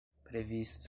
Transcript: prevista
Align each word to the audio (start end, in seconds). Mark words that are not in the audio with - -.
prevista 0.29 0.79